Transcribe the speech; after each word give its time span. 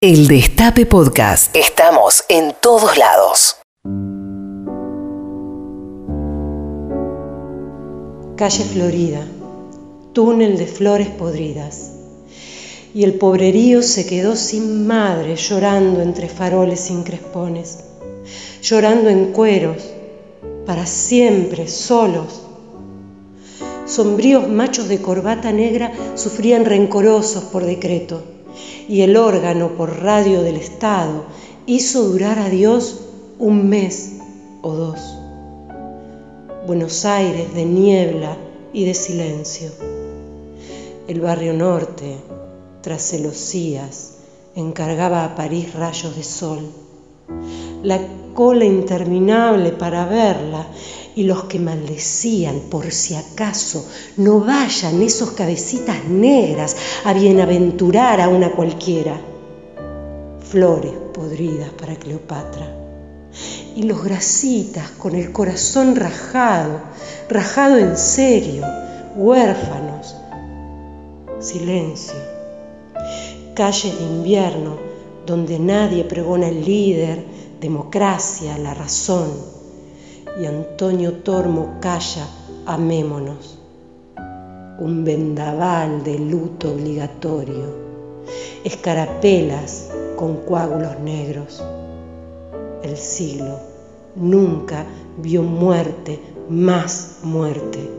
El 0.00 0.28
Destape 0.28 0.86
Podcast. 0.86 1.56
Estamos 1.56 2.22
en 2.28 2.54
todos 2.62 2.96
lados. 2.96 3.56
Calle 8.36 8.62
Florida, 8.62 9.26
túnel 10.12 10.56
de 10.56 10.68
flores 10.68 11.08
podridas. 11.08 11.94
Y 12.94 13.02
el 13.02 13.14
pobrerío 13.14 13.82
se 13.82 14.06
quedó 14.06 14.36
sin 14.36 14.86
madre, 14.86 15.34
llorando 15.34 16.00
entre 16.00 16.28
faroles 16.28 16.78
sin 16.78 17.02
crespones, 17.02 17.80
llorando 18.62 19.08
en 19.10 19.32
cueros, 19.32 19.82
para 20.64 20.86
siempre, 20.86 21.66
solos. 21.66 22.42
Sombríos 23.84 24.48
machos 24.48 24.86
de 24.86 25.02
corbata 25.02 25.50
negra 25.50 25.90
sufrían 26.14 26.66
rencorosos 26.66 27.42
por 27.42 27.64
decreto 27.64 28.37
y 28.88 29.02
el 29.02 29.16
órgano 29.16 29.70
por 29.76 30.02
radio 30.02 30.42
del 30.42 30.56
Estado 30.56 31.24
hizo 31.66 32.02
durar 32.04 32.38
a 32.38 32.48
Dios 32.48 33.00
un 33.38 33.68
mes 33.68 34.16
o 34.62 34.72
dos. 34.72 34.98
Buenos 36.66 37.04
Aires 37.04 37.54
de 37.54 37.64
niebla 37.64 38.36
y 38.72 38.84
de 38.84 38.94
silencio. 38.94 39.70
El 41.06 41.20
barrio 41.20 41.54
norte, 41.54 42.16
tras 42.82 43.02
celosías, 43.02 44.18
encargaba 44.54 45.24
a 45.24 45.34
París 45.34 45.74
rayos 45.74 46.16
de 46.16 46.24
sol. 46.24 46.60
Cola 48.38 48.64
interminable 48.64 49.72
para 49.72 50.06
verla 50.06 50.64
y 51.16 51.24
los 51.24 51.46
que 51.46 51.58
maldecían 51.58 52.60
por 52.70 52.92
si 52.92 53.16
acaso 53.16 53.84
no 54.16 54.38
vayan 54.38 55.02
esos 55.02 55.32
cabecitas 55.32 56.04
negras 56.04 56.76
a 57.04 57.14
bienaventurar 57.14 58.20
a 58.20 58.28
una 58.28 58.52
cualquiera. 58.52 59.20
Flores 60.38 60.92
podridas 61.12 61.70
para 61.70 61.96
Cleopatra. 61.96 62.76
Y 63.74 63.82
los 63.82 64.04
grasitas 64.04 64.88
con 64.92 65.16
el 65.16 65.32
corazón 65.32 65.96
rajado, 65.96 66.80
rajado 67.28 67.76
en 67.76 67.96
serio, 67.96 68.62
huérfanos. 69.16 70.14
Silencio. 71.40 72.14
Calles 73.56 73.98
de 73.98 74.04
invierno 74.04 74.76
donde 75.26 75.58
nadie 75.58 76.04
pregona 76.04 76.46
el 76.46 76.64
líder, 76.64 77.37
democracia, 77.60 78.56
la 78.58 78.74
razón 78.74 79.58
y 80.40 80.46
Antonio 80.46 81.14
Tormo 81.14 81.78
calla, 81.80 82.26
amémonos. 82.66 83.58
Un 84.78 85.02
vendaval 85.04 86.04
de 86.04 86.18
luto 86.18 86.72
obligatorio, 86.72 87.74
escarapelas 88.62 89.90
con 90.16 90.36
coágulos 90.44 91.00
negros. 91.00 91.62
El 92.82 92.96
siglo 92.96 93.58
nunca 94.14 94.86
vio 95.16 95.42
muerte, 95.42 96.20
más 96.48 97.18
muerte. 97.24 97.90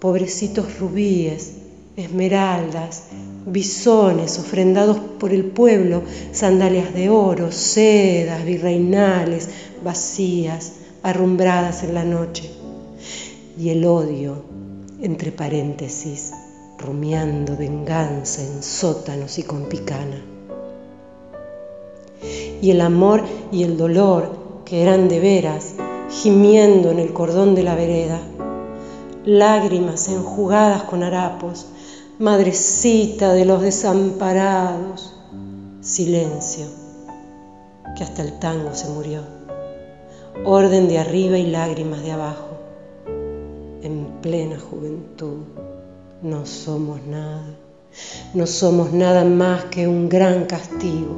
Pobrecitos 0.00 0.80
rubíes, 0.80 1.58
esmeraldas, 1.96 3.10
bisones 3.46 4.38
ofrendados 4.38 4.98
por 5.18 5.32
el 5.32 5.44
pueblo, 5.44 6.02
sandalias 6.32 6.94
de 6.94 7.10
oro, 7.10 7.50
sedas 7.52 8.44
virreinales, 8.44 9.48
vacías, 9.84 10.74
arrumbradas 11.02 11.82
en 11.82 11.94
la 11.94 12.04
noche, 12.04 12.50
y 13.58 13.70
el 13.70 13.84
odio, 13.84 14.42
entre 15.00 15.32
paréntesis, 15.32 16.32
rumiando 16.78 17.56
venganza 17.56 18.42
en 18.42 18.62
sótanos 18.62 19.38
y 19.38 19.42
con 19.42 19.64
picana. 19.64 20.22
Y 22.60 22.70
el 22.70 22.80
amor 22.80 23.22
y 23.50 23.64
el 23.64 23.76
dolor, 23.76 24.62
que 24.64 24.82
eran 24.82 25.08
de 25.08 25.18
veras, 25.18 25.74
gimiendo 26.10 26.90
en 26.90 27.00
el 27.00 27.12
cordón 27.12 27.54
de 27.54 27.64
la 27.64 27.74
vereda, 27.74 28.20
lágrimas 29.24 30.08
enjugadas 30.08 30.84
con 30.84 31.02
harapos, 31.02 31.66
madrecita 32.22 33.32
de 33.32 33.44
los 33.44 33.62
desamparados, 33.62 35.12
silencio, 35.80 36.66
que 37.96 38.04
hasta 38.04 38.22
el 38.22 38.38
tango 38.38 38.72
se 38.76 38.88
murió, 38.90 39.22
orden 40.44 40.86
de 40.86 41.00
arriba 41.00 41.36
y 41.36 41.50
lágrimas 41.50 42.00
de 42.04 42.12
abajo, 42.12 42.50
en 43.82 44.06
plena 44.22 44.56
juventud, 44.60 45.38
no 46.22 46.46
somos 46.46 47.02
nada, 47.04 47.56
no 48.34 48.46
somos 48.46 48.92
nada 48.92 49.24
más 49.24 49.64
que 49.64 49.88
un 49.88 50.08
gran 50.08 50.44
castigo. 50.44 51.16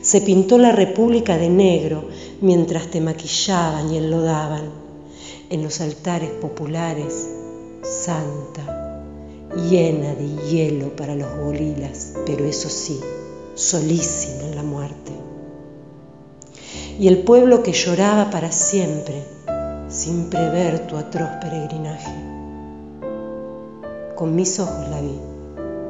Se 0.00 0.22
pintó 0.22 0.56
la 0.56 0.72
República 0.72 1.36
de 1.36 1.50
negro 1.50 2.08
mientras 2.40 2.86
te 2.86 3.02
maquillaban 3.02 3.92
y 3.92 3.98
enlodaban 3.98 4.70
en 5.50 5.62
los 5.62 5.82
altares 5.82 6.30
populares, 6.30 7.28
santa 7.82 8.79
llena 9.56 10.14
de 10.14 10.28
hielo 10.48 10.94
para 10.94 11.14
los 11.14 11.28
gorilas, 11.36 12.14
pero 12.26 12.44
eso 12.44 12.68
sí, 12.68 13.00
solísima 13.54 14.44
en 14.44 14.56
la 14.56 14.62
muerte. 14.62 15.12
Y 16.98 17.08
el 17.08 17.18
pueblo 17.18 17.62
que 17.62 17.72
lloraba 17.72 18.30
para 18.30 18.52
siempre, 18.52 19.24
sin 19.88 20.30
prever 20.30 20.86
tu 20.86 20.96
atroz 20.96 21.30
peregrinaje. 21.40 22.14
Con 24.14 24.34
mis 24.36 24.60
ojos 24.60 24.88
la 24.88 25.00
vi, 25.00 25.18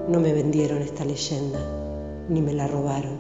no 0.08 0.20
me 0.20 0.32
vendieron 0.32 0.80
esta 0.82 1.04
leyenda, 1.04 1.58
ni 2.28 2.40
me 2.40 2.54
la 2.54 2.66
robaron. 2.66 3.18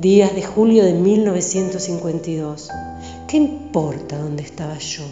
Días 0.00 0.34
de 0.34 0.42
julio 0.42 0.84
de 0.84 0.94
1952, 0.94 2.70
¿qué 3.28 3.36
importa 3.36 4.16
dónde 4.16 4.42
estaba 4.42 4.78
yo? 4.78 5.04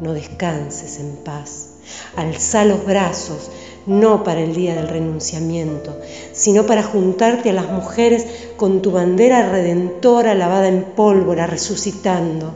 No 0.00 0.12
descanses 0.12 1.00
en 1.00 1.16
paz 1.24 1.67
Alza 2.16 2.64
los 2.64 2.84
brazos, 2.84 3.50
no 3.88 4.22
para 4.22 4.42
el 4.42 4.54
día 4.54 4.74
del 4.74 4.88
renunciamiento, 4.88 5.96
sino 6.32 6.66
para 6.66 6.82
juntarte 6.82 7.50
a 7.50 7.54
las 7.54 7.70
mujeres 7.70 8.26
con 8.56 8.82
tu 8.82 8.90
bandera 8.90 9.50
redentora 9.50 10.34
lavada 10.34 10.68
en 10.68 10.84
pólvora, 10.94 11.46
resucitando. 11.46 12.52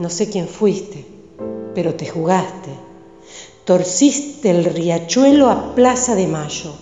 No 0.00 0.10
sé 0.10 0.28
quién 0.28 0.48
fuiste, 0.48 1.04
pero 1.74 1.94
te 1.94 2.06
jugaste. 2.06 2.70
Torciste 3.64 4.50
el 4.50 4.64
riachuelo 4.64 5.48
a 5.48 5.74
Plaza 5.74 6.16
de 6.16 6.26
Mayo. 6.26 6.72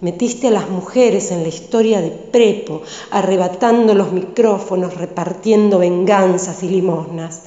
Metiste 0.00 0.48
a 0.48 0.52
las 0.52 0.68
mujeres 0.68 1.30
en 1.30 1.42
la 1.42 1.48
historia 1.48 2.00
de 2.00 2.10
Prepo, 2.10 2.82
arrebatando 3.10 3.94
los 3.94 4.12
micrófonos, 4.12 4.94
repartiendo 4.94 5.78
venganzas 5.78 6.62
y 6.62 6.68
limosnas 6.68 7.42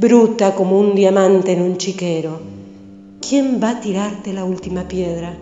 bruta 0.00 0.54
como 0.54 0.78
un 0.78 0.94
diamante 0.94 1.52
en 1.52 1.60
un 1.60 1.76
chiquero. 1.76 2.40
¿Quién 3.20 3.60
va 3.62 3.68
a 3.70 3.80
tirarte 3.80 4.32
la 4.32 4.44
última 4.44 4.88
piedra? 4.88 5.36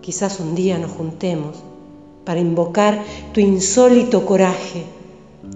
Quizás 0.00 0.38
un 0.38 0.54
día 0.54 0.78
nos 0.78 0.92
juntemos 0.92 1.56
para 2.24 2.38
invocar 2.38 3.02
tu 3.32 3.40
insólito 3.40 4.24
coraje. 4.24 4.84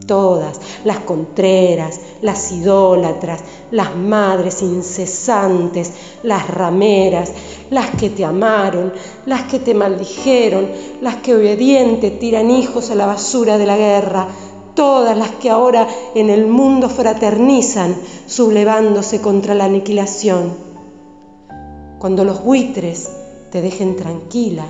Todas, 0.05 0.61
las 0.85 0.99
contreras, 1.01 2.01
las 2.23 2.51
idólatras, 2.51 3.45
las 3.71 3.95
madres 3.95 4.63
incesantes, 4.63 5.93
las 6.25 6.49
rameras, 6.49 7.31
las 7.71 7.91
que 7.91 8.11
te 8.11 8.25
amaron, 8.25 8.93
las 9.27 9.43
que 9.45 9.61
te 9.61 9.75
maldijeron, 9.75 10.69
las 11.01 11.17
que 11.17 11.37
obediente 11.37 12.11
tiran 12.11 12.51
hijos 12.51 12.91
a 12.91 12.97
la 12.97 13.07
basura 13.07 13.59
de 13.59 13.67
la 13.67 13.77
guerra, 13.77 14.27
todas 14.75 15.17
las 15.17 15.31
que 15.33 15.51
ahora 15.51 15.89
en 16.15 16.31
el 16.31 16.47
mundo 16.47 16.89
fraternizan, 16.89 17.97
sublevándose 18.27 19.21
contra 19.21 19.55
la 19.55 19.65
aniquilación. 19.65 20.53
Cuando 21.99 22.25
los 22.25 22.43
buitres 22.43 23.11
te 23.51 23.63
dejen 23.63 23.97
tranquila 23.97 24.67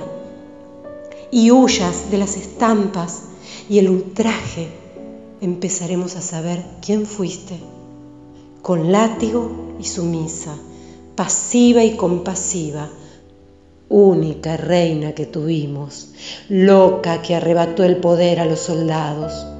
y 1.31 1.51
huyas 1.51 2.11
de 2.11 2.17
las 2.17 2.37
estampas 2.37 3.23
y 3.69 3.79
el 3.79 3.89
ultraje, 3.89 4.67
empezaremos 5.41 6.15
a 6.15 6.21
saber 6.21 6.63
quién 6.85 7.05
fuiste, 7.05 7.55
con 8.61 8.91
látigo 8.91 9.75
y 9.79 9.85
sumisa, 9.85 10.55
pasiva 11.15 11.83
y 11.83 11.95
compasiva, 11.95 12.89
única 13.89 14.57
reina 14.57 15.13
que 15.13 15.25
tuvimos, 15.25 16.09
loca 16.49 17.21
que 17.21 17.35
arrebató 17.35 17.83
el 17.83 17.97
poder 17.97 18.39
a 18.39 18.45
los 18.45 18.59
soldados 18.59 19.52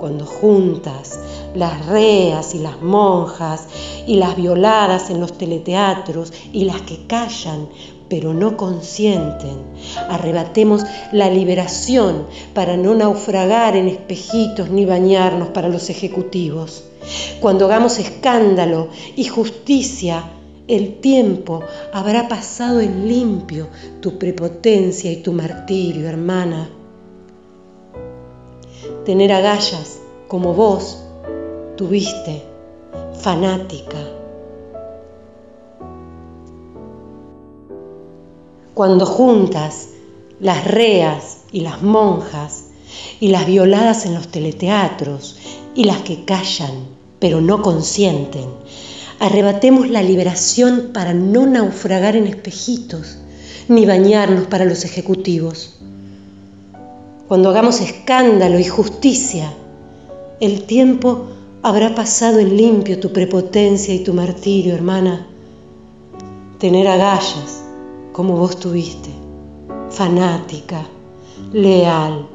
cuando 0.00 0.24
juntas 0.26 1.20
las 1.54 1.86
reas 1.86 2.54
y 2.54 2.58
las 2.58 2.80
monjas 2.80 3.66
y 4.06 4.16
las 4.16 4.34
violadas 4.34 5.10
en 5.10 5.20
los 5.20 5.36
teleteatros 5.36 6.32
y 6.52 6.64
las 6.64 6.80
que 6.82 7.06
callan 7.06 7.68
pero 8.08 8.34
no 8.34 8.56
consienten, 8.56 9.58
arrebatemos 10.08 10.82
la 11.12 11.30
liberación 11.30 12.26
para 12.54 12.76
no 12.76 12.96
naufragar 12.96 13.76
en 13.76 13.86
espejitos 13.86 14.68
ni 14.68 14.84
bañarnos 14.84 15.50
para 15.50 15.68
los 15.68 15.90
ejecutivos. 15.90 16.82
Cuando 17.40 17.66
hagamos 17.66 18.00
escándalo 18.00 18.88
y 19.14 19.26
justicia 19.26 20.24
El 20.70 21.00
tiempo 21.00 21.64
habrá 21.92 22.28
pasado 22.28 22.78
en 22.78 23.08
limpio 23.08 23.66
tu 24.00 24.18
prepotencia 24.20 25.10
y 25.10 25.16
tu 25.16 25.32
martirio, 25.32 26.08
hermana. 26.08 26.70
Tener 29.04 29.32
agallas 29.32 29.98
como 30.28 30.52
vos 30.52 30.98
tuviste, 31.76 32.42
fanática. 33.20 33.96
Cuando 38.74 39.06
juntas 39.06 39.88
las 40.38 40.66
reas 40.66 41.38
y 41.50 41.60
las 41.60 41.82
monjas 41.82 42.66
y 43.20 43.28
las 43.28 43.46
violadas 43.46 44.04
en 44.04 44.14
los 44.14 44.28
teleteatros 44.28 45.38
y 45.74 45.84
las 45.84 46.02
que 46.02 46.24
callan 46.24 46.88
pero 47.18 47.40
no 47.40 47.62
consienten, 47.62 48.48
arrebatemos 49.18 49.88
la 49.88 50.02
liberación 50.02 50.90
para 50.92 51.14
no 51.14 51.46
naufragar 51.46 52.16
en 52.16 52.26
espejitos 52.26 53.16
ni 53.68 53.86
bañarnos 53.86 54.46
para 54.46 54.64
los 54.64 54.84
ejecutivos. 54.84 55.74
Cuando 57.30 57.50
hagamos 57.50 57.80
escándalo 57.80 58.58
y 58.58 58.64
justicia, 58.64 59.52
el 60.40 60.64
tiempo 60.64 61.26
habrá 61.62 61.94
pasado 61.94 62.40
en 62.40 62.56
limpio 62.56 62.98
tu 62.98 63.12
prepotencia 63.12 63.94
y 63.94 64.00
tu 64.00 64.14
martirio, 64.14 64.74
hermana. 64.74 65.28
Tener 66.58 66.88
agallas 66.88 67.62
como 68.12 68.34
vos 68.34 68.58
tuviste, 68.58 69.10
fanática, 69.90 70.88
leal, 71.52 72.26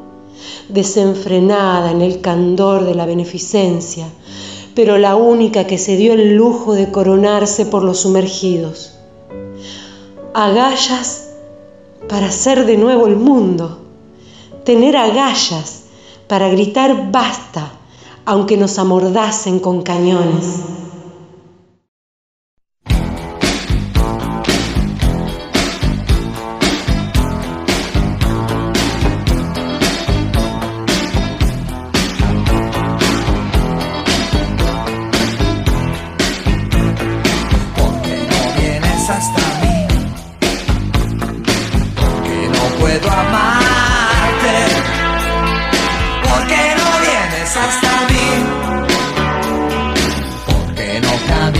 desenfrenada 0.70 1.92
en 1.92 2.02
el 2.02 2.22
candor 2.22 2.86
de 2.86 2.96
la 2.96 3.06
beneficencia, 3.06 4.08
pero 4.76 4.98
la 4.98 5.18
única 5.18 5.68
que 5.68 5.78
se 5.78 5.98
dio 5.98 6.14
el 6.14 6.38
lujo 6.38 6.74
de 6.74 6.90
coronarse 6.90 7.66
por 7.66 7.84
los 7.84 8.00
sumergidos. 8.00 8.94
Agallas 10.34 11.32
para 12.08 12.28
hacer 12.28 12.66
de 12.66 12.78
nuevo 12.78 13.08
el 13.08 13.18
mundo, 13.18 13.82
tener 14.66 14.98
agallas 14.98 15.84
para 16.28 16.50
gritar 16.50 17.12
basta, 17.12 17.72
aunque 18.26 18.58
nos 18.58 18.78
amordasen 18.80 19.60
con 19.60 19.84
cañones. 19.84 20.60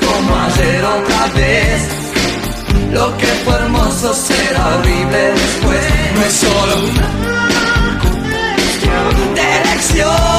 como 0.00 0.36
ayer 0.36 0.84
otra 0.84 1.26
vez. 1.34 1.88
Lo 2.92 3.16
que 3.16 3.26
fue 3.26 3.54
hermoso 3.54 4.14
será 4.14 4.76
horrible 4.76 5.32
después. 5.32 5.84
No 6.14 6.24
es 6.24 6.32
solo 6.32 6.74
una 6.90 7.98
cuestión 8.00 9.38
elección. 9.38 10.31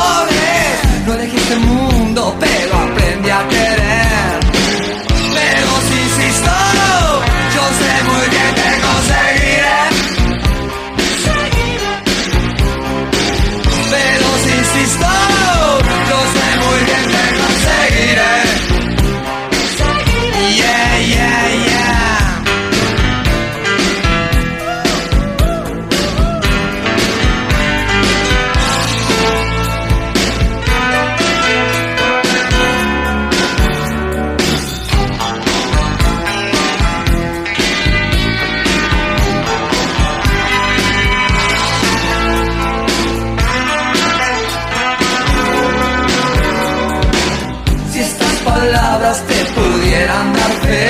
palabras 48.74 49.22
te 49.28 49.46
pudieran 49.54 50.34
dar 50.34 50.52
fe, 50.66 50.90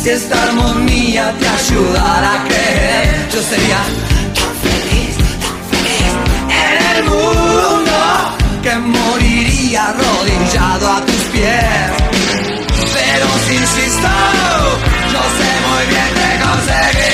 si 0.00 0.10
esta 0.10 0.40
armonía 0.44 1.34
te 1.40 1.48
ayudara 1.48 2.34
a 2.34 2.44
creer, 2.44 3.28
yo 3.32 3.42
sería 3.42 3.80
tan 4.38 4.52
feliz, 4.64 5.16
tan 5.42 5.58
feliz 5.72 6.12
en 6.64 6.76
el 6.92 7.04
mundo 7.10 7.96
que 8.62 8.74
moriría 8.76 9.88
arrodillado 9.88 10.92
a 10.96 11.00
tus 11.06 11.22
pies. 11.32 11.90
Pero 12.98 13.26
si 13.46 13.54
insisto, 13.56 14.12
yo 15.12 15.22
sé 15.38 15.50
muy 15.68 15.84
bien 15.92 16.12
de 16.20 16.30
conseguir. 16.44 17.13